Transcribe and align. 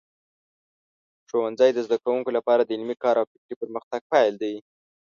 ښوونځی 1.29 1.69
د 1.73 1.79
زده 1.87 1.97
کوونکو 2.03 2.29
لپاره 2.37 2.61
د 2.63 2.69
علمي 2.75 2.95
کار 3.03 3.15
او 3.19 3.29
فکري 3.31 3.55
پرمختګ 3.61 4.01
پیل 4.11 4.33
دی. 4.43 4.55